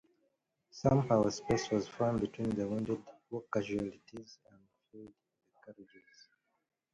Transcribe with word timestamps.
Somehow 0.71 1.29
space 1.29 1.69
was 1.69 1.87
found 1.87 2.21
between 2.21 2.49
the 2.49 2.67
wounded 2.67 3.03
war 3.29 3.43
casualties 3.53 4.39
who 4.41 4.65
filled 4.91 5.13
the 5.53 5.59
carriages. 5.73 6.27